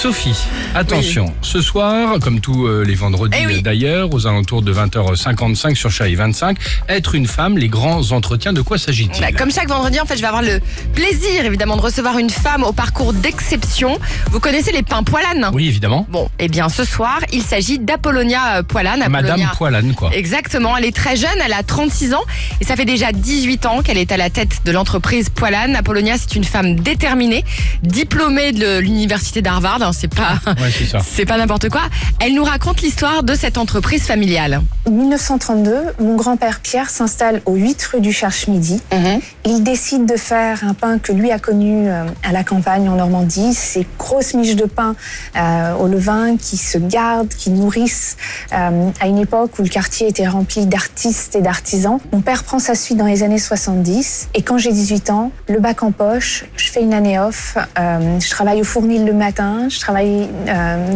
[0.00, 0.32] Sophie,
[0.74, 3.56] attention, ce soir, comme tous euh, les vendredis Eh oui.
[3.58, 6.56] euh, d'ailleurs, aux alentours de 20h55 sur Chérie 25,
[6.88, 10.16] être une femme, les grands entretiens, de quoi s'agit-il Bah, comme chaque vendredi, en fait,
[10.16, 10.58] je vais avoir le
[10.94, 13.98] plaisir, évidemment, de recevoir une femme au parcours d'exception.
[14.30, 16.06] Vous connaissez les pains poilane Oui, évidemment.
[16.08, 19.00] Bon, eh bien, ce soir, il s'agit d'Apollonia euh, Poilane.
[19.10, 20.10] Madame Apollonia- Poilane, quoi.
[20.14, 22.24] Exactement, elle est très jeune, elle a 36 ans
[22.62, 25.76] et ça fait déjà 18 ans qu'elle est à la tête de l'entreprise Poilane.
[25.76, 27.44] Apollonia, c'est une femme déterminée,
[27.82, 31.00] diplômée de l'université d'Harvard, hein, c'est pas Ouais, c'est ça.
[31.04, 31.82] c'est pas n'importe quoi.
[32.20, 34.62] Elle nous raconte l'histoire de cette entreprise familiale.
[34.90, 38.82] 1932, mon grand-père Pierre s'installe au 8 rue du Cherche-Midi.
[39.44, 42.96] Il décide de faire un pain que lui a connu euh, à la campagne en
[42.96, 44.96] Normandie, ces grosses miches de pain
[45.36, 48.16] euh, au levain qui se gardent, qui nourrissent
[48.52, 51.98] euh, à une époque où le quartier était rempli d'artistes et d'artisans.
[52.12, 55.60] Mon père prend sa suite dans les années 70 et quand j'ai 18 ans, le
[55.60, 59.68] bac en poche, je fais une année off, euh, je travaille au fournil le matin,
[59.68, 60.28] je travaille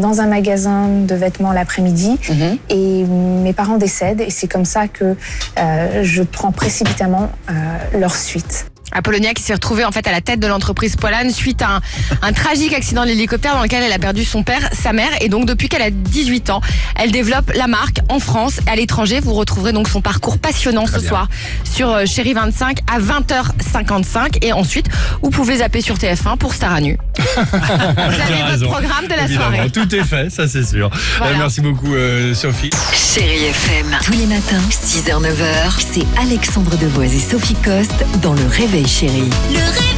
[0.00, 2.18] dans un magasin de vêtements l'après-midi.
[2.70, 5.16] Et mes parents décèdent et c'est comme ça que
[5.58, 8.66] euh, je prends précipitamment euh, leur suite.
[8.94, 11.80] Apollonia qui s'est retrouvée en fait à la tête de l'entreprise Poilane suite à un,
[12.20, 15.46] un tragique accident d'hélicoptère dans lequel elle a perdu son père, sa mère et donc
[15.46, 16.60] depuis qu'elle a 18 ans,
[16.96, 19.18] elle développe la marque en France et à l'étranger.
[19.20, 21.08] Vous retrouverez donc son parcours passionnant ce bien.
[21.08, 21.28] soir
[21.64, 24.86] sur euh, Chérie 25 à 20h55 et ensuite
[25.22, 26.98] vous pouvez zapper sur TF1 pour Star à nu.
[27.18, 29.70] Vous avez votre programme de la Évidemment, soirée.
[29.70, 30.90] tout est fait, ça c'est sûr.
[31.18, 31.34] Voilà.
[31.34, 32.70] Euh, merci beaucoup, euh, Sophie.
[32.94, 33.86] Chérie FM.
[34.04, 39.30] Tous les matins, 6h, 9h, c'est Alexandre Devoise et Sophie Coste dans Le Réveil Chérie.
[39.50, 39.91] Le réveil.